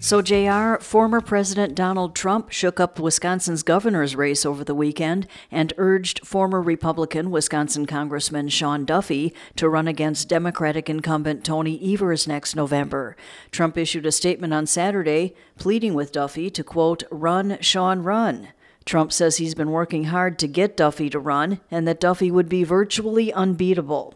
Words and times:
So, 0.00 0.22
JR, 0.22 0.80
former 0.80 1.20
President 1.20 1.74
Donald 1.74 2.14
Trump 2.14 2.52
shook 2.52 2.78
up 2.78 3.00
Wisconsin's 3.00 3.64
governor's 3.64 4.14
race 4.14 4.46
over 4.46 4.62
the 4.62 4.74
weekend 4.74 5.26
and 5.50 5.72
urged 5.76 6.24
former 6.24 6.62
Republican 6.62 7.32
Wisconsin 7.32 7.84
Congressman 7.84 8.48
Sean 8.48 8.84
Duffy 8.84 9.34
to 9.56 9.68
run 9.68 9.88
against 9.88 10.28
Democratic 10.28 10.88
incumbent 10.88 11.44
Tony 11.44 11.92
Evers 11.92 12.28
next 12.28 12.54
November. 12.54 13.16
Trump 13.50 13.76
issued 13.76 14.06
a 14.06 14.12
statement 14.12 14.54
on 14.54 14.66
Saturday 14.66 15.34
pleading 15.58 15.94
with 15.94 16.12
Duffy 16.12 16.48
to, 16.48 16.62
quote, 16.62 17.02
run, 17.10 17.58
Sean, 17.60 18.04
run. 18.04 18.50
Trump 18.84 19.12
says 19.12 19.38
he's 19.38 19.56
been 19.56 19.72
working 19.72 20.04
hard 20.04 20.38
to 20.38 20.46
get 20.46 20.76
Duffy 20.76 21.10
to 21.10 21.18
run 21.18 21.58
and 21.72 21.88
that 21.88 22.00
Duffy 22.00 22.30
would 22.30 22.48
be 22.48 22.62
virtually 22.62 23.32
unbeatable. 23.32 24.14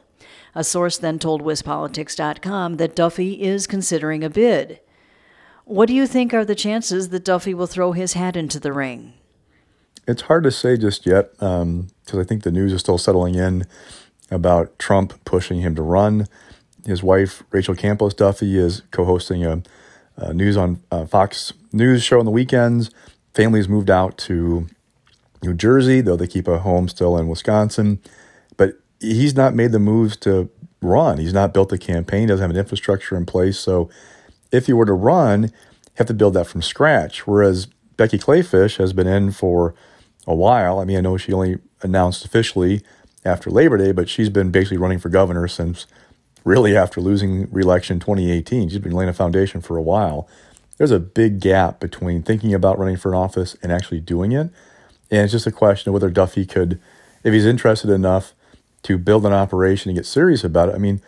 A 0.55 0.63
source 0.63 0.97
then 0.97 1.19
told 1.19 1.43
WisPolitics.com 1.43 2.77
that 2.77 2.95
Duffy 2.95 3.43
is 3.43 3.67
considering 3.67 4.23
a 4.23 4.31
bid. 4.31 4.79
What 5.65 5.87
do 5.87 5.95
you 5.95 6.07
think 6.07 6.35
are 6.35 6.45
the 6.45 6.55
chances 6.55 7.11
that 7.11 7.25
Duffy 7.25 7.55
will 7.55 7.67
throw 7.67 7.93
his 7.93 8.15
hat 8.15 8.37
into 8.37 8.59
the 8.59 8.73
ring? 8.73 9.15
It's 10.09 10.23
hard 10.23 10.43
to 10.45 10.51
say 10.51 10.77
just 10.77 11.07
yet 11.07 11.33
because 11.33 11.63
um, 11.63 11.89
I 12.13 12.25
think 12.25 12.43
the 12.43 12.51
news 12.51 12.73
is 12.73 12.81
still 12.81 12.99
settling 12.99 13.37
in 13.37 13.65
about 14.31 14.77
Trump 14.79 15.25
pushing 15.25 15.61
him 15.61 15.75
to 15.77 15.83
run. 15.83 16.27
His 16.85 17.03
wife, 17.03 17.45
Rachel 17.51 17.77
Campos 17.77 18.13
Duffy, 18.13 18.59
is 18.59 18.83
co 18.91 19.05
hosting 19.05 19.45
a, 19.45 19.63
a, 20.17 20.35
news 20.35 20.57
on 20.57 20.83
uh, 20.91 21.07
Fox 21.07 21.53
News 21.73 22.03
show 22.03 22.19
on 22.19 22.25
the 22.25 22.33
weekends. 22.33 22.91
Families 23.35 23.69
moved 23.69 23.89
out 23.89 24.19
to 24.19 24.67
New 25.45 25.55
Jersey, 25.55 26.01
though 26.01 26.17
they 26.17 26.27
keep 26.27 26.49
a 26.49 26.59
home 26.59 26.89
still 26.89 27.17
in 27.17 27.29
Wisconsin. 27.29 28.01
But 28.57 28.81
he's 28.99 29.37
not 29.37 29.55
made 29.55 29.71
the 29.71 29.79
moves 29.79 30.17
to 30.19 30.51
run. 30.81 31.19
He's 31.19 31.33
not 31.33 31.55
built 31.55 31.73
a 31.73 31.79
campaign, 31.79 32.27
doesn't 32.27 32.43
have 32.43 32.51
an 32.51 32.57
infrastructure 32.57 33.17
in 33.17 33.27
place. 33.27 33.59
So 33.61 33.89
if 34.53 34.69
you 34.69 34.77
were 34.77 34.87
to 34.87 34.93
run, 34.93 35.45
you 35.45 35.51
have 35.97 36.07
to 36.07 36.15
build 36.15 36.35
that 36.35 36.47
from 36.47 36.63
scratch. 36.63 37.27
Whereas 37.27 37.67
Becky 37.97 38.19
Kleefisch 38.19 38.77
has 38.77 38.93
been 38.93 39.07
in 39.07 39.33
for 39.33 39.75
a 40.27 40.35
while. 40.35 40.79
I 40.79 40.85
mean, 40.85 40.99
I 40.99 41.01
know 41.01 41.17
she 41.17 41.33
only 41.33 41.59
announced 41.83 42.25
officially 42.25 42.83
after 43.25 43.51
Labor 43.51 43.79
Day, 43.79 43.93
but 43.93 44.09
she's 44.09 44.29
been 44.29 44.51
basically 44.51 44.79
running 44.79 44.99
for 44.99 45.09
governor 45.09 45.49
since 45.49 45.87
really 46.45 46.77
after 46.77 47.01
losing 47.01 47.51
reelection 47.51 48.01
2018. 48.01 48.69
She's 48.69 48.79
been 48.79 48.93
laying 48.93 49.09
a 49.09 49.15
foundation 49.15 49.61
for 49.61 49.77
a 49.77 49.83
while. 49.83 50.29
There's 50.79 50.91
a 50.91 51.01
big 51.01 51.41
gap 51.41 51.79
between 51.81 52.23
thinking 52.23 52.55
about 52.55 52.79
running 52.79 52.97
for 52.97 53.13
an 53.13 53.19
office 53.19 53.57
and 53.63 53.71
actually 53.71 54.01
doing 54.01 54.33
it. 54.33 54.51
And 55.11 55.21
it's 55.23 55.33
just 55.33 55.47
a 55.47 55.53
question 55.53 55.91
of 55.91 55.93
whether 55.95 56.11
Duffy 56.11 56.47
could, 56.47 56.81
if 57.23 57.33
he's 57.33 57.47
interested 57.47 57.91
enough 57.91 58.35
to 58.83 58.99
build 58.99 59.25
an 59.25 59.33
operation 59.33 59.91
and 59.91 59.97
get 59.97 60.07
serious 60.07 60.43
about 60.43 60.71
it. 60.71 60.75
I 60.75 60.79
mean, 60.79 61.01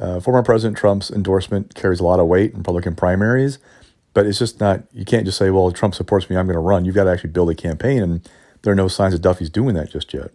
uh, 0.00 0.20
former 0.20 0.42
President 0.42 0.76
Trump's 0.76 1.10
endorsement 1.10 1.74
carries 1.74 2.00
a 2.00 2.04
lot 2.04 2.20
of 2.20 2.26
weight 2.26 2.52
in 2.52 2.58
Republican 2.58 2.94
primaries, 2.94 3.58
but 4.14 4.26
it's 4.26 4.38
just 4.38 4.60
not, 4.60 4.82
you 4.92 5.04
can't 5.04 5.24
just 5.24 5.38
say, 5.38 5.50
well, 5.50 5.70
Trump 5.72 5.94
supports 5.94 6.30
me, 6.30 6.36
I'm 6.36 6.46
going 6.46 6.54
to 6.54 6.60
run. 6.60 6.84
You've 6.84 6.94
got 6.94 7.04
to 7.04 7.10
actually 7.10 7.30
build 7.30 7.50
a 7.50 7.54
campaign, 7.54 8.02
and 8.02 8.28
there 8.62 8.72
are 8.72 8.76
no 8.76 8.88
signs 8.88 9.12
that 9.12 9.22
Duffy's 9.22 9.50
doing 9.50 9.74
that 9.74 9.90
just 9.90 10.12
yet. 10.14 10.30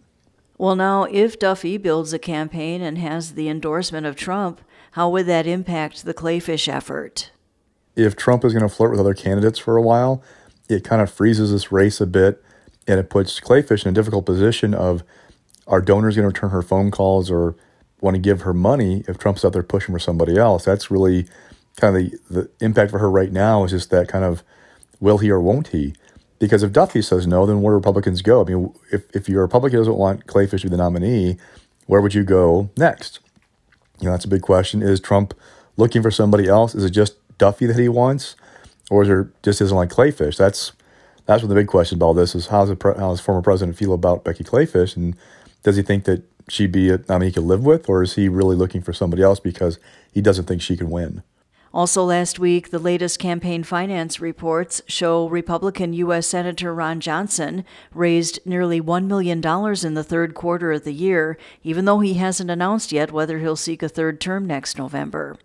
Well, 0.56 0.76
now, 0.76 1.04
if 1.04 1.38
Duffy 1.38 1.78
builds 1.78 2.12
a 2.12 2.18
campaign 2.18 2.80
and 2.80 2.98
has 2.98 3.32
the 3.32 3.48
endorsement 3.48 4.06
of 4.06 4.16
Trump, 4.16 4.60
how 4.92 5.10
would 5.10 5.26
that 5.26 5.46
impact 5.46 6.04
the 6.04 6.14
Kleefisch 6.14 6.68
effort? 6.68 7.32
If 7.96 8.16
Trump 8.16 8.44
is 8.44 8.52
going 8.52 8.62
to 8.62 8.74
flirt 8.74 8.90
with 8.90 9.00
other 9.00 9.14
candidates 9.14 9.58
for 9.58 9.76
a 9.76 9.82
while, 9.82 10.22
it 10.68 10.84
kind 10.84 11.02
of 11.02 11.10
freezes 11.10 11.50
this 11.50 11.72
race 11.72 12.00
a 12.00 12.06
bit, 12.06 12.42
and 12.86 13.00
it 13.00 13.10
puts 13.10 13.40
Kleefisch 13.40 13.84
in 13.84 13.90
a 13.90 13.94
difficult 13.94 14.26
position 14.26 14.74
of, 14.74 15.02
are 15.66 15.80
donors 15.80 16.16
going 16.16 16.24
to 16.24 16.28
return 16.28 16.50
her 16.50 16.62
phone 16.62 16.90
calls 16.90 17.30
or 17.30 17.56
want 18.04 18.14
to 18.14 18.20
give 18.20 18.42
her 18.42 18.52
money 18.52 19.02
if 19.08 19.18
Trump's 19.18 19.44
out 19.44 19.54
there 19.54 19.62
pushing 19.62 19.94
for 19.94 19.98
somebody 19.98 20.36
else. 20.36 20.64
That's 20.64 20.90
really 20.90 21.26
kind 21.78 21.96
of 21.96 22.02
the, 22.02 22.18
the 22.30 22.50
impact 22.60 22.90
for 22.90 22.98
her 22.98 23.10
right 23.10 23.32
now 23.32 23.64
is 23.64 23.70
just 23.70 23.90
that 23.90 24.08
kind 24.08 24.24
of 24.24 24.44
will 25.00 25.18
he 25.18 25.30
or 25.30 25.40
won't 25.40 25.68
he? 25.68 25.94
Because 26.38 26.62
if 26.62 26.72
Duffy 26.72 27.00
says 27.00 27.26
no, 27.26 27.46
then 27.46 27.62
where 27.62 27.72
do 27.72 27.76
Republicans 27.76 28.20
go? 28.20 28.42
I 28.42 28.44
mean, 28.44 28.74
if, 28.92 29.04
if 29.16 29.28
your 29.28 29.42
Republican 29.42 29.78
doesn't 29.78 29.96
want 29.96 30.26
Kleefisch 30.26 30.60
to 30.60 30.66
be 30.66 30.68
the 30.68 30.76
nominee, 30.76 31.38
where 31.86 32.00
would 32.00 32.14
you 32.14 32.24
go 32.24 32.70
next? 32.76 33.20
You 34.00 34.06
know, 34.06 34.10
that's 34.12 34.26
a 34.26 34.28
big 34.28 34.42
question. 34.42 34.82
Is 34.82 35.00
Trump 35.00 35.32
looking 35.76 36.02
for 36.02 36.10
somebody 36.10 36.46
else? 36.46 36.74
Is 36.74 36.84
it 36.84 36.90
just 36.90 37.14
Duffy 37.38 37.66
that 37.66 37.78
he 37.78 37.88
wants? 37.88 38.36
Or 38.90 39.02
is 39.02 39.08
there 39.08 39.30
just 39.42 39.62
isn't 39.62 39.76
like 39.76 39.88
Kleefisch? 39.88 40.36
That's 40.36 40.72
that's 41.24 41.42
what 41.42 41.48
the 41.48 41.54
big 41.54 41.68
question 41.68 41.96
about 41.96 42.12
this 42.12 42.34
is 42.34 42.48
how 42.48 42.66
does, 42.66 42.76
how 42.82 43.08
does 43.08 43.20
former 43.20 43.40
president 43.40 43.78
feel 43.78 43.94
about 43.94 44.24
Becky 44.24 44.44
Kleefisch? 44.44 44.94
And 44.94 45.16
does 45.62 45.76
he 45.76 45.82
think 45.82 46.04
that 46.04 46.22
she 46.48 46.66
be 46.66 46.90
a 46.90 46.98
mean, 47.08 47.22
he 47.22 47.32
could 47.32 47.44
live 47.44 47.64
with, 47.64 47.88
or 47.88 48.02
is 48.02 48.14
he 48.14 48.28
really 48.28 48.56
looking 48.56 48.82
for 48.82 48.92
somebody 48.92 49.22
else 49.22 49.40
because 49.40 49.78
he 50.12 50.20
doesn't 50.20 50.44
think 50.44 50.62
she 50.62 50.76
can 50.76 50.90
win? 50.90 51.22
Also, 51.74 52.04
last 52.04 52.38
week, 52.38 52.70
the 52.70 52.78
latest 52.78 53.18
campaign 53.18 53.64
finance 53.64 54.20
reports 54.20 54.80
show 54.86 55.28
Republican 55.28 55.92
U.S. 55.94 56.28
Senator 56.28 56.72
Ron 56.72 57.00
Johnson 57.00 57.64
raised 57.92 58.38
nearly 58.44 58.80
$1 58.80 59.06
million 59.06 59.38
in 59.38 59.94
the 59.94 60.04
third 60.04 60.34
quarter 60.34 60.70
of 60.70 60.84
the 60.84 60.92
year, 60.92 61.36
even 61.64 61.84
though 61.84 61.98
he 61.98 62.14
hasn't 62.14 62.48
announced 62.48 62.92
yet 62.92 63.10
whether 63.10 63.40
he'll 63.40 63.56
seek 63.56 63.82
a 63.82 63.88
third 63.88 64.20
term 64.20 64.46
next 64.46 64.78
November. 64.78 65.36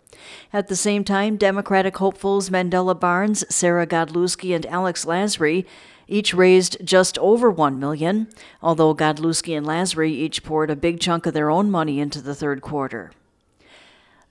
At 0.54 0.68
the 0.68 0.76
same 0.76 1.04
time, 1.04 1.36
Democratic 1.36 1.98
hopefuls 1.98 2.52
Mandela 2.52 3.00
Barnes, 3.00 3.44
Sarah 3.50 3.88
Godlewski, 3.88 4.56
and 4.56 4.68
Alex 4.68 5.06
Lasry 5.06 5.66
each 6.10 6.34
raised 6.34 6.78
just 6.84 7.18
over 7.20 7.50
1 7.50 7.80
million, 7.80 8.28
although 8.62 8.94
Godlewski 8.94 9.56
and 9.56 9.66
Lasry 9.66 10.10
each 10.10 10.44
poured 10.44 10.70
a 10.70 10.76
big 10.76 11.00
chunk 11.00 11.26
of 11.26 11.34
their 11.34 11.50
own 11.50 11.72
money 11.72 12.00
into 12.00 12.22
the 12.22 12.36
third 12.36 12.62
quarter. 12.62 13.12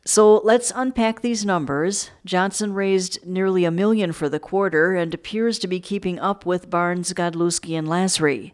So 0.05 0.38
let's 0.38 0.72
unpack 0.75 1.21
these 1.21 1.44
numbers. 1.44 2.11
Johnson 2.25 2.72
raised 2.72 3.27
nearly 3.27 3.67
a 3.67 3.71
million 3.71 4.12
for 4.12 4.31
the 4.31 4.41
quarter 4.41 4.94
and 4.94 5.12
appears 5.12 5.59
to 5.59 5.67
be 5.67 5.81
keeping 5.81 6.19
up 6.19 6.47
with 6.47 6.71
Barnes, 6.71 7.12
Godlewski, 7.12 7.78
and 7.78 7.87
Lasry. 7.87 8.53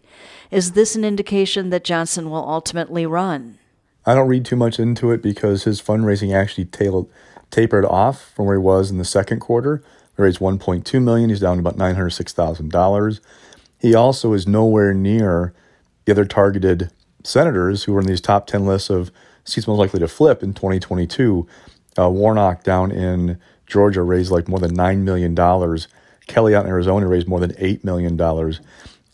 Is 0.51 0.73
this 0.73 0.97
an 0.97 1.05
indication 1.05 1.71
that 1.71 1.85
Johnson 1.85 2.29
will 2.29 2.49
ultimately 2.49 3.07
run? 3.07 3.59
I 4.05 4.15
don't 4.15 4.29
read 4.29 4.45
too 4.45 4.57
much 4.57 4.81
into 4.81 5.13
it 5.13 5.23
because 5.23 5.63
his 5.63 5.81
fundraising 5.81 6.35
actually 6.35 6.67
tapered 7.51 7.85
off 7.85 8.33
from 8.33 8.47
where 8.47 8.57
he 8.57 8.63
was 8.63 8.91
in 8.91 8.99
the 8.99 9.05
second 9.05 9.39
quarter. 9.39 9.81
Raised 10.17 10.39
1.2 10.39 11.03
million. 11.03 11.31
He's 11.31 11.41
down 11.41 11.59
about 11.59 11.77
$906,000. 11.77 13.21
He 13.79 13.95
also 13.95 14.33
is 14.33 14.47
nowhere 14.47 14.95
near 14.95 15.53
the 16.05 16.13
other 16.13 16.25
targeted 16.25 16.91
senators 17.25 17.85
who 17.85 17.93
were 17.93 18.01
in 18.01 18.07
these 18.07 18.21
top 18.21 18.47
10 18.47 18.67
lists 18.67 18.91
of 18.91 19.11
seats 19.45 19.67
most 19.67 19.79
likely 19.79 20.01
to 20.01 20.09
flip 20.09 20.43
in 20.43 20.55
2022. 20.55 21.47
Uh, 21.99 22.11
Warnock 22.11 22.63
down 22.63 22.91
in 22.91 23.39
Georgia 23.67 24.03
raised 24.03 24.31
like 24.31 24.49
more 24.49 24.59
than 24.59 24.77
$9 24.77 24.99
million. 25.01 25.35
Kelly 26.27 26.55
out 26.55 26.65
in 26.65 26.71
Arizona 26.71 27.07
raised 27.07 27.29
more 27.29 27.41
than 27.41 27.53
$8 27.53 27.85
million. 27.85 28.19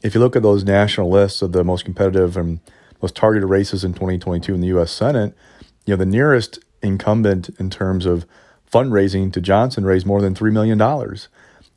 If 0.03 0.15
you 0.15 0.21
look 0.21 0.37
at 0.37 0.43
those 0.43 0.65
national 0.65 1.11
lists 1.11 1.43
of 1.43 1.53
the 1.53 1.65
most 1.65 1.85
competitive 1.85 2.37
and 2.37 2.61
most 3.03 3.15
targeted 3.15 3.49
races 3.49 3.85
in 3.85 3.93
2022 3.93 4.55
in 4.55 4.61
the 4.61 4.69
U.S. 4.69 4.91
Senate, 4.91 5.37
you 5.85 5.93
know, 5.93 5.97
the 5.97 6.07
nearest 6.07 6.59
incumbent 6.83 7.51
in 7.59 7.71
terms 7.71 8.07
of 8.07 8.27
fundraising 8.71 9.33
to 9.33 9.41
Johnson 9.41 9.85
raised 9.85 10.07
more 10.07 10.21
than 10.21 10.35
$3 10.35 10.53
million. 10.53 10.81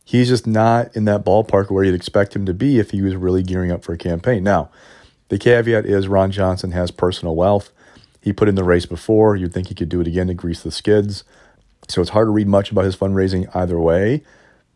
He's 0.06 0.28
just 0.28 0.46
not 0.46 0.96
in 0.96 1.06
that 1.06 1.24
ballpark 1.24 1.72
where 1.72 1.84
you'd 1.84 1.96
expect 1.96 2.36
him 2.36 2.46
to 2.46 2.54
be 2.54 2.80
if 2.80 2.92
he 2.92 3.02
was 3.02 3.16
really 3.16 3.44
gearing 3.44 3.72
up 3.72 3.84
for 3.84 3.94
a 3.94 3.98
campaign. 3.98 4.44
Now, 4.44 4.70
the 5.30 5.40
caveat 5.40 5.86
is 5.86 6.08
Ron 6.08 6.32
Johnson 6.32 6.72
has 6.72 6.92
personal 6.92 7.36
wealth. 7.36 7.72
He 8.22 8.34
put 8.34 8.48
in 8.48 8.56
the 8.56 8.64
race 8.64 8.86
before. 8.86 9.36
You'd 9.36 9.54
think 9.54 9.68
he 9.68 9.76
could 9.76 9.90
do 9.90 10.02
it 10.02 10.08
again 10.08 10.28
to 10.28 10.34
grease 10.34 10.62
the 10.62 10.72
skids. 10.72 11.24
So 11.88 12.02
it's 12.02 12.12
hard 12.12 12.28
to 12.28 12.32
read 12.32 12.48
much 12.48 12.72
about 12.72 12.86
his 12.86 12.96
fundraising 12.96 13.54
either 13.56 13.80
way, 13.80 14.24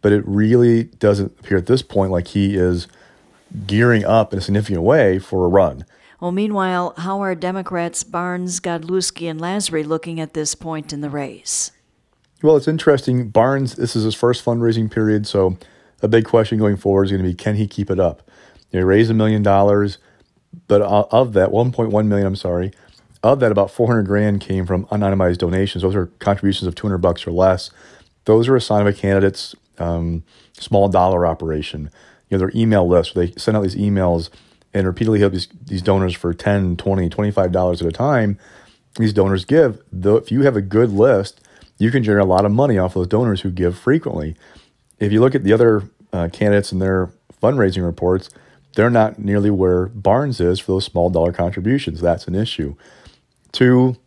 but 0.01 0.11
it 0.11 0.27
really 0.27 0.85
doesn't 0.85 1.39
appear 1.39 1.57
at 1.57 1.65
this 1.65 1.81
point 1.81 2.11
like 2.11 2.29
he 2.29 2.55
is 2.55 2.87
gearing 3.65 4.03
up 4.03 4.33
in 4.33 4.39
a 4.39 4.41
significant 4.41 4.81
way 4.81 5.19
for 5.19 5.45
a 5.45 5.49
run. 5.49 5.85
Well, 6.19 6.31
meanwhile, 6.31 6.93
how 6.97 7.21
are 7.21 7.35
Democrats 7.35 8.03
Barnes, 8.03 8.59
Godlewski, 8.59 9.29
and 9.29 9.39
Lasry 9.39 9.85
looking 9.85 10.19
at 10.19 10.33
this 10.33 10.55
point 10.55 10.91
in 10.91 11.01
the 11.01 11.09
race? 11.09 11.71
Well, 12.43 12.55
it's 12.55 12.67
interesting. 12.67 13.29
Barnes, 13.29 13.75
this 13.75 13.95
is 13.95 14.03
his 14.03 14.13
first 14.13 14.45
fundraising 14.45 14.91
period, 14.91 15.25
so 15.25 15.57
a 16.01 16.07
big 16.07 16.25
question 16.25 16.59
going 16.59 16.77
forward 16.77 17.05
is 17.05 17.11
going 17.11 17.23
to 17.23 17.29
be 17.29 17.35
can 17.35 17.55
he 17.55 17.67
keep 17.67 17.89
it 17.89 17.99
up? 17.99 18.29
he 18.71 18.79
raised 18.79 19.09
a 19.09 19.13
million 19.13 19.41
dollars, 19.41 19.97
but 20.67 20.81
of 20.81 21.33
that, 21.33 21.49
1.1 21.49 22.07
million, 22.07 22.27
I'm 22.27 22.35
sorry, 22.35 22.71
of 23.23 23.39
that, 23.39 23.51
about 23.51 23.71
400 23.71 24.03
grand 24.03 24.41
came 24.41 24.65
from 24.67 24.85
unitemized 24.87 25.39
donations. 25.39 25.81
Those 25.81 25.95
are 25.95 26.07
contributions 26.19 26.67
of 26.67 26.75
200 26.75 26.99
bucks 26.99 27.25
or 27.25 27.31
less. 27.31 27.71
Those 28.25 28.47
are 28.47 28.55
a 28.55 28.61
sign 28.61 28.81
of 28.81 28.87
a 28.87 28.93
candidate's 28.93 29.55
um, 29.79 30.23
small 30.53 30.89
dollar 30.89 31.25
operation. 31.25 31.89
You 32.29 32.37
know, 32.37 32.39
their 32.39 32.51
email 32.53 32.87
list, 32.87 33.15
they 33.15 33.31
send 33.31 33.57
out 33.57 33.63
these 33.63 33.75
emails 33.75 34.29
and 34.73 34.85
repeatedly 34.85 35.21
help 35.21 35.33
these, 35.33 35.47
these 35.65 35.81
donors 35.81 36.13
for 36.13 36.33
10 36.33 36.77
20 36.77 37.09
$25 37.09 37.81
at 37.81 37.87
a 37.87 37.91
time 37.91 38.37
these 38.97 39.13
donors 39.13 39.45
give, 39.45 39.81
though, 39.91 40.15
if 40.15 40.31
you 40.31 40.41
have 40.41 40.55
a 40.55 40.61
good 40.61 40.91
list, 40.91 41.39
you 41.77 41.91
can 41.91 42.03
generate 42.03 42.23
a 42.23 42.27
lot 42.27 42.45
of 42.45 42.51
money 42.51 42.77
off 42.77 42.93
those 42.93 43.07
donors 43.07 43.41
who 43.41 43.51
give 43.51 43.77
frequently. 43.77 44.35
If 44.99 45.11
you 45.11 45.19
look 45.19 45.35
at 45.35 45.43
the 45.43 45.53
other 45.53 45.89
uh, 46.11 46.29
candidates 46.31 46.71
and 46.71 46.81
their 46.81 47.11
fundraising 47.41 47.85
reports, 47.85 48.29
they're 48.75 48.89
not 48.89 49.19
nearly 49.19 49.49
where 49.49 49.87
Barnes 49.87 50.39
is 50.39 50.59
for 50.59 50.73
those 50.73 50.85
small 50.85 51.09
dollar 51.09 51.31
contributions. 51.31 52.01
That's 52.01 52.27
an 52.27 52.35
issue. 52.35 52.75
Two, 53.51 53.97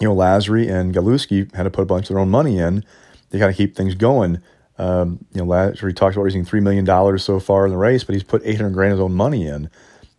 you 0.00 0.08
know, 0.08 0.14
Lasry 0.14 0.70
and 0.70 0.94
Godlewski 0.94 1.52
had 1.54 1.64
to 1.64 1.70
put 1.70 1.82
a 1.82 1.86
bunch 1.86 2.04
of 2.04 2.14
their 2.14 2.18
own 2.18 2.30
money 2.30 2.58
in 2.58 2.84
to 3.30 3.38
kind 3.38 3.50
of 3.50 3.56
keep 3.56 3.76
things 3.76 3.94
going. 3.94 4.42
Um, 4.78 5.24
you 5.32 5.40
know, 5.40 5.46
Lasry 5.46 5.94
talks 5.94 6.16
about 6.16 6.24
raising 6.24 6.44
$3 6.44 6.62
million 6.62 7.18
so 7.18 7.38
far 7.38 7.64
in 7.64 7.70
the 7.70 7.78
race, 7.78 8.04
but 8.04 8.14
he's 8.14 8.24
put 8.24 8.42
800 8.44 8.70
grand 8.72 8.92
of 8.92 8.98
his 8.98 9.04
own 9.04 9.12
money 9.12 9.46
in. 9.46 9.70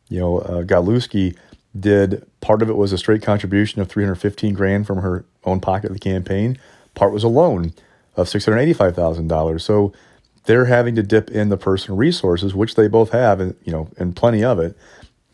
You 0.10 0.20
know, 0.20 0.38
uh, 0.40 0.64
Godlewski 0.64 1.36
did 1.78 2.26
part 2.40 2.62
of 2.62 2.70
it 2.70 2.78
was 2.78 2.94
a 2.94 2.98
straight 2.98 3.24
contribution 3.24 3.82
of 3.82 3.90
315 3.90 4.54
grand 4.54 4.86
from 4.86 5.00
her 5.00 5.26
own 5.45 5.60
pocket 5.60 5.88
of 5.88 5.94
the 5.94 6.00
campaign. 6.00 6.57
Part 6.95 7.13
was 7.13 7.24
a 7.24 7.28
loan 7.28 7.74
of 8.16 8.28
$685,000. 8.28 9.62
So 9.62 9.94
they're 10.45 10.66
having 10.66 10.95
to 10.95 11.04
dip 11.04 11.30
in 11.30 11.50
the 11.50 11.57
personal 11.57 11.98
resources, 11.98 12.54
which 12.54 12.75
they 12.75 12.88
both 12.88 13.12
have, 13.12 13.40
and 13.40 13.56
you 13.63 13.72
know, 13.72 13.90
and 13.98 14.16
plenty 14.16 14.44
of 14.44 14.60
it, 14.60 14.78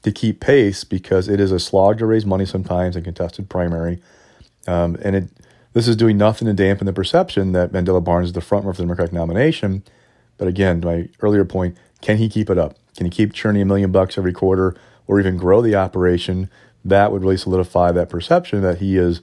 to 0.04 0.12
keep 0.12 0.40
pace 0.40 0.84
because 0.84 1.28
it 1.28 1.40
is 1.40 1.52
a 1.52 1.60
slog 1.60 1.98
to 2.00 2.06
raise 2.06 2.26
money 2.26 2.46
sometimes 2.46 2.96
in 2.96 3.04
contested 3.04 3.50
primary, 3.50 4.02
um, 4.68 4.98
and 5.02 5.16
it 5.16 5.30
this 5.74 5.88
is 5.88 5.96
doing 5.96 6.18
nothing 6.18 6.48
to 6.48 6.54
dampen 6.54 6.86
the 6.88 6.94
perception 6.94 7.52
that 7.52 7.72
Mandela 7.72 8.04
Barnes 8.04 8.30
is 8.30 8.34
the 8.34 8.42
front 8.42 8.66
runner 8.66 8.74
for 8.74 8.82
the 8.82 8.86
Democratic 8.86 9.14
nomination. 9.14 9.84
But 10.38 10.48
again, 10.48 10.82
my 10.84 11.10
earlier 11.22 11.46
point, 11.46 11.78
can 12.02 12.18
he 12.18 12.28
keep 12.28 12.50
it 12.50 12.58
up? 12.58 12.76
Can 12.96 13.06
he 13.06 13.12
keep 13.12 13.34
churning 13.34 13.62
a 13.62 13.66
million 13.66 13.92
bucks 13.92 14.18
every 14.18 14.34
quarter, 14.34 14.76
or 15.06 15.20
even 15.20 15.38
grow 15.38 15.62
the 15.62 15.76
operation? 15.76 16.50
That 16.84 17.12
would 17.12 17.22
really 17.22 17.38
solidify 17.38 17.92
that 17.92 18.10
perception 18.10 18.62
that 18.62 18.80
he 18.80 18.98
is 18.98 19.22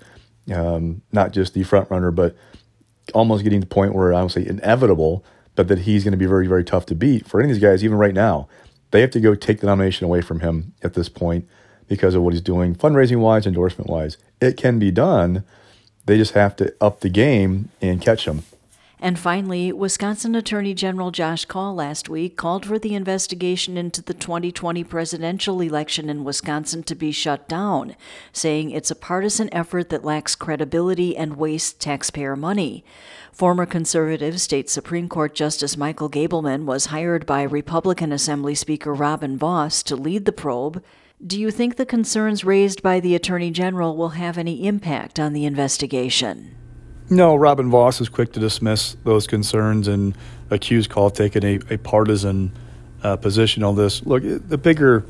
um, 0.54 1.02
not 1.12 1.32
just 1.32 1.54
the 1.54 1.62
front 1.62 1.90
runner, 1.90 2.10
but 2.10 2.36
almost 3.14 3.44
getting 3.44 3.60
to 3.60 3.66
the 3.66 3.74
point 3.74 3.94
where 3.94 4.12
I 4.12 4.22
would 4.22 4.32
say 4.32 4.46
inevitable 4.46 5.24
but 5.56 5.68
that 5.68 5.80
he's 5.80 6.04
going 6.04 6.12
to 6.12 6.18
be 6.18 6.26
very, 6.26 6.46
very 6.46 6.62
tough 6.62 6.86
to 6.86 6.94
beat 6.94 7.26
for 7.26 7.40
any 7.40 7.50
of 7.50 7.56
these 7.56 7.62
guys, 7.62 7.82
even 7.82 7.98
right 7.98 8.14
now. 8.14 8.46
They 8.92 9.00
have 9.00 9.10
to 9.12 9.20
go 9.20 9.34
take 9.34 9.60
the 9.60 9.66
nomination 9.66 10.04
away 10.04 10.20
from 10.20 10.40
him 10.40 10.74
at 10.82 10.94
this 10.94 11.08
point 11.08 11.48
because 11.88 12.14
of 12.14 12.22
what 12.22 12.34
he's 12.34 12.42
doing 12.42 12.74
fundraising 12.74 13.18
wise, 13.18 13.46
endorsement 13.46 13.90
wise. 13.90 14.16
It 14.40 14.56
can 14.56 14.78
be 14.78 14.92
done. 14.92 15.42
They 16.04 16.18
just 16.18 16.34
have 16.34 16.54
to 16.56 16.72
up 16.80 17.00
the 17.00 17.08
game 17.08 17.70
and 17.80 18.00
catch 18.00 18.26
him. 18.26 18.44
And 18.98 19.18
finally, 19.18 19.72
Wisconsin 19.72 20.34
Attorney 20.34 20.72
General 20.72 21.10
Josh 21.10 21.44
Kaul 21.44 21.74
last 21.74 22.08
week 22.08 22.36
called 22.36 22.64
for 22.64 22.78
the 22.78 22.94
investigation 22.94 23.76
into 23.76 24.00
the 24.00 24.14
2020 24.14 24.82
presidential 24.84 25.60
election 25.60 26.08
in 26.08 26.24
Wisconsin 26.24 26.82
to 26.84 26.94
be 26.94 27.12
shut 27.12 27.46
down, 27.46 27.94
saying 28.32 28.70
it's 28.70 28.90
a 28.90 28.96
partisan 28.96 29.52
effort 29.52 29.90
that 29.90 30.04
lacks 30.04 30.34
credibility 30.34 31.14
and 31.14 31.36
wastes 31.36 31.74
taxpayer 31.74 32.36
money. 32.36 32.84
Former 33.32 33.66
conservative 33.66 34.40
state 34.40 34.70
Supreme 34.70 35.10
Court 35.10 35.34
Justice 35.34 35.76
Michael 35.76 36.08
Gableman 36.08 36.64
was 36.64 36.86
hired 36.86 37.26
by 37.26 37.42
Republican 37.42 38.12
Assembly 38.12 38.54
Speaker 38.54 38.94
Robin 38.94 39.36
Vos 39.36 39.82
to 39.82 39.94
lead 39.94 40.24
the 40.24 40.32
probe. 40.32 40.82
Do 41.24 41.38
you 41.38 41.50
think 41.50 41.76
the 41.76 41.84
concerns 41.84 42.44
raised 42.44 42.82
by 42.82 43.00
the 43.00 43.14
Attorney 43.14 43.50
General 43.50 43.94
will 43.94 44.10
have 44.10 44.38
any 44.38 44.66
impact 44.66 45.20
on 45.20 45.34
the 45.34 45.44
investigation? 45.44 46.56
No, 47.08 47.36
Robin 47.36 47.70
Vos 47.70 48.00
is 48.00 48.08
quick 48.08 48.32
to 48.32 48.40
dismiss 48.40 48.96
those 49.04 49.28
concerns 49.28 49.86
and 49.86 50.16
accuse 50.50 50.88
Kaul 50.88 51.06
of 51.06 51.12
taking 51.12 51.44
a, 51.44 51.60
a 51.70 51.78
partisan 51.78 52.50
uh, 53.04 53.14
position 53.16 53.62
on 53.62 53.76
this. 53.76 54.04
Look, 54.04 54.24
the 54.24 54.58
bigger 54.58 55.04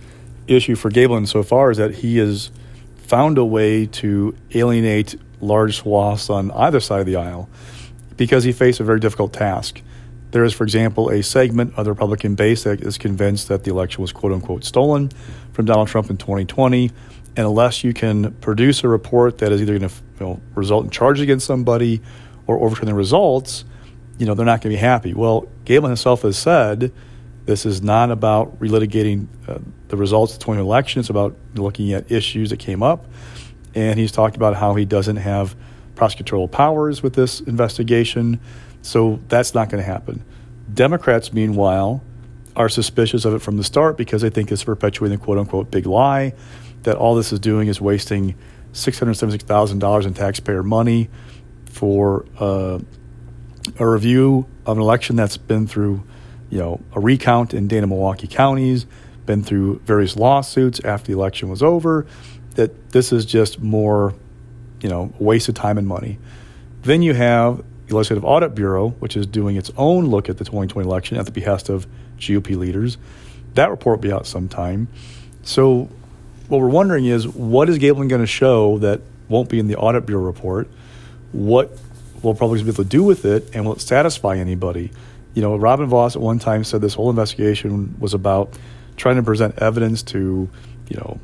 issue 0.46 0.76
for 0.76 0.90
Gableman 0.90 1.26
so 1.26 1.43
far 1.43 1.70
is 1.70 1.78
that 1.78 1.94
he 1.94 2.19
has 2.19 2.50
found 2.98 3.38
a 3.38 3.44
way 3.46 3.87
to 3.87 4.37
alienate 4.52 5.19
large 5.40 5.78
swaths 5.78 6.28
on 6.28 6.50
either 6.50 6.81
side 6.81 7.00
of 7.00 7.06
the 7.06 7.16
aisle 7.16 7.48
because 8.19 8.44
he 8.44 8.52
faced 8.52 8.78
a 8.78 8.84
very 8.84 9.00
difficult 9.00 9.32
task. 9.32 9.81
There 10.32 10.44
is, 10.44 10.52
for 10.52 10.64
example, 10.64 11.08
a 11.08 11.22
segment 11.22 11.72
of 11.78 11.87
the 11.87 11.93
Republican 11.93 12.34
base 12.34 12.64
that 12.64 12.82
is 12.82 12.98
convinced 12.98 13.48
that 13.48 13.64
the 13.64 13.70
election 13.70 14.02
was 14.02 14.12
quote 14.12 14.32
unquote 14.32 14.64
stolen 14.64 15.10
from 15.52 15.64
Donald 15.64 15.88
Trump 15.88 16.10
in 16.10 16.19
2020. 16.19 16.90
And 17.37 17.47
unless 17.47 17.85
you 17.85 17.93
can 17.93 18.33
produce 18.37 18.83
a 18.83 18.88
report 18.88 19.38
that 19.38 19.53
is 19.53 19.61
either 19.61 19.79
going 19.79 19.91
to 19.91 19.94
you 20.19 20.27
know, 20.27 20.41
result 20.55 20.85
in 20.85 20.91
charges 20.91 21.23
against 21.23 21.47
somebody 21.47 22.00
or 22.47 22.59
overturn 22.59 22.87
the 22.87 22.94
results, 22.94 23.65
you 24.19 24.25
know, 24.25 24.35
they're 24.35 24.47
not 24.47 24.62
going 24.62 24.73
to 24.73 24.77
be 24.77 24.81
happy. 24.81 25.12
Well, 25.12 25.47
Gableman 25.65 25.88
himself 25.88 26.23
has 26.23 26.38
said 26.38 26.93
this 27.44 27.67
is 27.67 27.83
not 27.83 28.11
about 28.11 28.59
relitigating 28.59 29.27
uh, 29.47 29.59
the 29.88 29.97
results 29.97 30.33
of 30.33 30.38
the 30.38 30.44
2020 30.44 30.61
election. 30.61 31.00
It's 31.00 31.11
about 31.11 31.37
looking 31.55 31.93
at 31.93 32.11
issues 32.11 32.50
that 32.50 32.59
came 32.59 32.83
up. 32.83 33.06
And 33.75 33.99
he's 33.99 34.11
talked 34.11 34.37
about 34.37 34.56
how 34.56 34.75
he 34.75 34.87
doesn't 34.87 35.17
have 35.17 35.55
prosecutorial 35.94 36.50
powers 36.50 37.03
with 37.03 37.15
this 37.15 37.41
investigation. 37.41 38.41
So 38.81 39.21
that's 39.29 39.55
not 39.55 39.69
going 39.69 39.82
to 39.82 39.87
happen. 39.87 40.25
Democrats, 40.73 41.32
meanwhile, 41.32 42.03
are 42.56 42.71
suspicious 42.71 43.27
of 43.27 43.35
it 43.35 43.41
from 43.41 43.59
the 43.59 43.65
start 43.65 43.99
because 43.99 44.23
they 44.23 44.31
think 44.31 44.50
it's 44.50 44.65
perpetuating 44.65 45.19
the 45.19 45.23
quote 45.23 45.37
unquote 45.37 45.71
big 45.71 45.87
lie 45.87 46.32
that 46.87 46.97
all 46.97 47.15
this 47.15 47.33
is 47.33 47.38
doing 47.38 47.69
is 47.69 47.81
wasting 47.81 48.35
$676,000 48.73 50.06
in 50.06 50.15
taxpayer 50.15 50.62
money 50.62 51.09
for 51.67 52.25
uh, 52.38 52.79
a 53.79 53.87
review 53.87 54.47
of 54.65 54.77
an 54.77 54.83
election 54.83 55.17
that's 55.17 55.37
been 55.37 55.67
through, 55.67 56.03
you 56.49 56.59
know, 56.59 56.81
a 56.94 57.00
recount 57.00 57.55
in 57.55 57.69
Dana 57.69 57.87
Milwaukee 57.87 58.27
counties, 58.27 58.87
been 59.27 59.43
through 59.43 59.81
various 59.81 60.17
lawsuits 60.17 60.81
after 60.85 61.09
the 61.09 61.19
election 61.19 61.49
was 61.49 61.62
over, 61.62 62.06
that 62.55 62.91
this 62.91 63.12
is 63.12 63.27
just 63.27 63.61
more 63.61 64.15
you 64.81 64.89
know, 64.89 65.12
waste 65.19 65.49
of 65.49 65.55
time 65.55 65.79
and 65.79 65.87
money. 65.87 66.19
Then 66.82 67.03
you 67.03 67.15
have 67.15 67.65
the 67.89 67.97
Legislative 67.97 68.25
Audit 68.25 68.55
Bureau, 68.55 68.91
which 69.00 69.17
is 69.17 69.27
doing 69.27 69.56
its 69.56 69.71
own 69.77 70.06
look 70.06 70.29
at 70.29 70.39
the 70.39 70.44
2020 70.44 70.89
election 70.89 71.17
at 71.17 71.27
the 71.27 71.32
behest 71.32 71.69
of 71.69 71.87
GOP 72.19 72.56
leaders. 72.56 72.99
That 73.55 73.71
report 73.71 73.99
will 73.99 74.03
be 74.03 74.12
out 74.12 74.27
sometime. 74.27 74.89
So, 75.43 75.89
what 76.48 76.60
we're 76.60 76.69
wondering 76.69 77.06
is 77.06 77.26
what 77.26 77.69
is 77.69 77.78
Gableman 77.78 78.08
going 78.08 78.20
to 78.20 78.26
show 78.26 78.78
that 78.78 79.00
won't 79.28 79.48
be 79.48 79.58
in 79.58 79.69
the 79.69 79.76
Audit 79.76 80.06
Bureau 80.06 80.22
report? 80.22 80.69
What 81.32 81.76
will 82.22 82.34
probably 82.34 82.62
be 82.62 82.70
able 82.70 82.84
to 82.84 82.88
do 82.88 83.02
with 83.02 83.25
it, 83.25 83.50
and 83.54 83.64
will 83.64 83.75
it 83.75 83.81
satisfy 83.81 84.37
anybody? 84.37 84.93
You 85.34 85.43
know, 85.43 85.56
Robin 85.56 85.87
Vos 85.87 86.16
at 86.16 86.22
one 86.22 86.38
time 86.38 86.64
said 86.64 86.81
this 86.81 86.94
whole 86.94 87.10
investigation 87.10 87.96
was 87.98 88.14
about 88.14 88.56
trying 88.96 89.16
to 89.16 89.22
present 89.22 89.58
evidence 89.58 90.02
to, 90.04 90.48
you 90.88 90.96
know, 90.96 91.20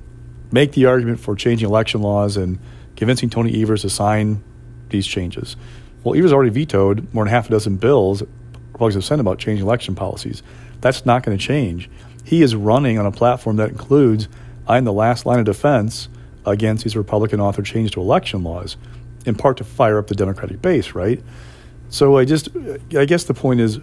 make 0.50 0.72
the 0.72 0.86
argument 0.86 1.18
for 1.18 1.34
changing 1.34 1.68
election 1.68 2.02
laws 2.02 2.36
and 2.36 2.58
convincing 2.96 3.30
Tony 3.30 3.62
Evers 3.62 3.82
to 3.82 3.90
sign 3.90 4.42
these 4.90 5.06
changes. 5.06 5.56
Well, 6.04 6.14
Evers 6.14 6.32
already 6.32 6.50
vetoed 6.50 7.12
more 7.14 7.24
than 7.24 7.32
half 7.32 7.46
a 7.46 7.50
dozen 7.50 7.76
bills 7.76 8.22
Republicans 8.82 9.04
have 9.04 9.04
sent 9.04 9.20
about 9.20 9.38
changing 9.38 9.64
election 9.64 9.94
policies. 9.94 10.42
That's 10.80 11.06
not 11.06 11.22
going 11.22 11.38
to 11.38 11.44
change. 11.44 11.88
He 12.24 12.42
is 12.42 12.56
running 12.56 12.98
on 12.98 13.06
a 13.06 13.12
platform 13.12 13.56
that 13.56 13.70
includes 13.70 14.28
I'm 14.66 14.84
the 14.84 14.92
last 14.92 15.26
line 15.26 15.38
of 15.38 15.44
defense 15.44 16.08
against 16.46 16.84
these 16.84 16.96
Republican 16.96 17.40
authored 17.40 17.64
changes 17.64 17.92
to 17.92 18.00
election 18.00 18.42
laws, 18.42 18.76
in 19.26 19.34
part 19.34 19.56
to 19.58 19.64
fire 19.64 19.98
up 19.98 20.08
the 20.08 20.14
Democratic 20.14 20.62
base, 20.62 20.92
right? 20.92 21.22
So 21.88 22.16
I 22.16 22.24
just, 22.24 22.48
I 22.96 23.04
guess 23.04 23.24
the 23.24 23.34
point 23.34 23.60
is, 23.60 23.78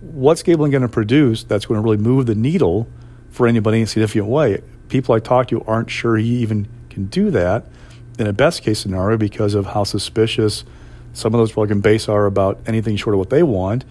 what's 0.00 0.42
Gableman 0.42 0.70
going 0.70 0.82
to 0.82 0.88
produce 0.88 1.42
that's 1.42 1.66
going 1.66 1.80
to 1.80 1.82
really 1.82 1.96
move 1.96 2.26
the 2.26 2.34
needle 2.34 2.88
for 3.30 3.46
anybody 3.46 3.78
in 3.78 3.84
a 3.84 3.86
significant 3.86 4.26
way? 4.26 4.62
People 4.88 5.14
I 5.14 5.18
talk 5.18 5.48
to 5.48 5.62
aren't 5.64 5.90
sure 5.90 6.16
he 6.16 6.36
even 6.38 6.68
can 6.90 7.06
do 7.06 7.30
that 7.30 7.66
in 8.18 8.26
a 8.26 8.32
best 8.32 8.62
case 8.62 8.78
scenario 8.78 9.16
because 9.16 9.54
of 9.54 9.66
how 9.66 9.84
suspicious 9.84 10.64
some 11.12 11.34
of 11.34 11.38
those 11.38 11.50
Republican 11.50 11.80
base 11.80 12.08
are 12.08 12.26
about 12.26 12.60
anything 12.66 12.96
short 12.96 13.14
of 13.14 13.18
what 13.18 13.30
they 13.30 13.42
want, 13.42 13.84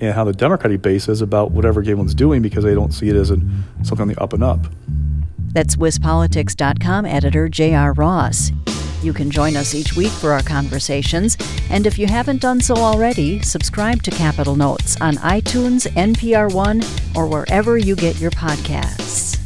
and 0.00 0.14
how 0.14 0.24
the 0.24 0.32
Democratic 0.32 0.80
base 0.80 1.08
is 1.08 1.20
about 1.20 1.50
whatever 1.50 1.84
Gableman's 1.84 2.14
doing 2.14 2.40
because 2.40 2.64
they 2.64 2.74
don't 2.74 2.92
see 2.92 3.10
it 3.10 3.16
as 3.16 3.28
something 3.28 4.00
on 4.00 4.08
the 4.08 4.20
up 4.20 4.32
and 4.32 4.42
up. 4.42 4.66
That's 5.52 5.76
WisPolitics.com 5.76 7.06
editor 7.06 7.48
J.R. 7.48 7.92
Ross. 7.94 8.52
You 9.02 9.14
can 9.14 9.30
join 9.30 9.56
us 9.56 9.74
each 9.74 9.96
week 9.96 10.12
for 10.12 10.32
our 10.32 10.42
conversations, 10.42 11.38
and 11.70 11.86
if 11.86 11.98
you 11.98 12.06
haven't 12.06 12.42
done 12.42 12.60
so 12.60 12.74
already, 12.74 13.40
subscribe 13.40 14.02
to 14.02 14.10
Capitol 14.10 14.56
Notes 14.56 15.00
on 15.00 15.14
iTunes, 15.16 15.88
NPR 15.92 16.52
One, 16.52 16.82
or 17.16 17.26
wherever 17.26 17.78
you 17.78 17.96
get 17.96 18.20
your 18.20 18.30
podcasts. 18.30 19.39